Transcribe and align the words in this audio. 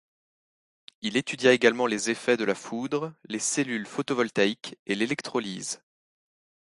Il 1.03 1.15
étudia 1.15 1.53
également 1.53 1.85
les 1.85 2.09
effets 2.09 2.35
de 2.35 2.43
la 2.43 2.55
foudre, 2.55 3.13
les 3.25 3.37
cellules 3.37 3.85
photovoltaïques 3.85 4.79
et 4.87 4.95
l'électrolyse. 4.95 5.83